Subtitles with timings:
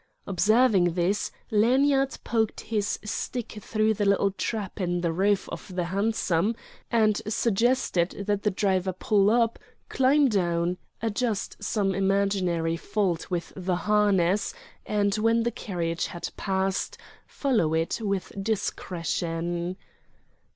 [0.25, 5.83] Observing this, Lanyard poked his stick through the little trap in the roof of the
[5.83, 6.55] hansom
[6.89, 9.59] and suggested that the driver pull up,
[9.89, 14.55] climb down, adjust some imaginary fault with the harness
[14.87, 16.97] and, when the carriage had passed,
[17.27, 19.77] follow it with discretion.